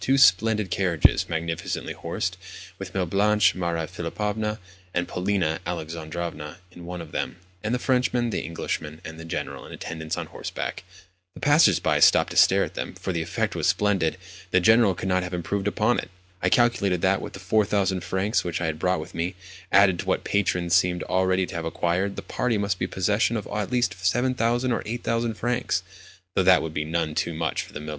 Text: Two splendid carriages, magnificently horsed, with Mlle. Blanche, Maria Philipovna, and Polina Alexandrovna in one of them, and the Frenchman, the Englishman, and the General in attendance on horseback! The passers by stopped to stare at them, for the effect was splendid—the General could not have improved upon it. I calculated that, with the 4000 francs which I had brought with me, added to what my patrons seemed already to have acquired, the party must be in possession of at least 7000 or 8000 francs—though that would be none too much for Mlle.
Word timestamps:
Two 0.01 0.17
splendid 0.17 0.71
carriages, 0.71 1.29
magnificently 1.29 1.93
horsed, 1.93 2.35
with 2.79 2.95
Mlle. 2.95 3.05
Blanche, 3.05 3.53
Maria 3.53 3.85
Philipovna, 3.85 4.57
and 4.95 5.07
Polina 5.07 5.59
Alexandrovna 5.63 6.57
in 6.71 6.87
one 6.87 7.01
of 7.01 7.11
them, 7.11 7.35
and 7.63 7.71
the 7.71 7.77
Frenchman, 7.77 8.31
the 8.31 8.41
Englishman, 8.41 8.99
and 9.05 9.19
the 9.19 9.25
General 9.25 9.63
in 9.63 9.71
attendance 9.71 10.17
on 10.17 10.25
horseback! 10.25 10.83
The 11.35 11.39
passers 11.39 11.79
by 11.79 11.99
stopped 11.99 12.31
to 12.31 12.35
stare 12.35 12.63
at 12.63 12.73
them, 12.73 12.95
for 12.95 13.13
the 13.13 13.21
effect 13.21 13.55
was 13.55 13.67
splendid—the 13.67 14.59
General 14.59 14.95
could 14.95 15.07
not 15.07 15.21
have 15.21 15.35
improved 15.35 15.67
upon 15.67 15.99
it. 15.99 16.09
I 16.41 16.49
calculated 16.49 17.01
that, 17.03 17.21
with 17.21 17.33
the 17.33 17.39
4000 17.39 18.03
francs 18.03 18.43
which 18.43 18.59
I 18.59 18.65
had 18.65 18.79
brought 18.79 19.01
with 19.01 19.13
me, 19.13 19.35
added 19.71 19.99
to 19.99 20.05
what 20.07 20.21
my 20.21 20.31
patrons 20.31 20.73
seemed 20.73 21.03
already 21.03 21.45
to 21.45 21.53
have 21.53 21.65
acquired, 21.65 22.15
the 22.15 22.23
party 22.23 22.57
must 22.57 22.79
be 22.79 22.85
in 22.85 22.89
possession 22.89 23.37
of 23.37 23.45
at 23.53 23.69
least 23.71 24.03
7000 24.03 24.71
or 24.71 24.81
8000 24.83 25.35
francs—though 25.35 26.41
that 26.41 26.63
would 26.63 26.73
be 26.73 26.85
none 26.85 27.13
too 27.13 27.35
much 27.35 27.61
for 27.61 27.79
Mlle. 27.79 27.89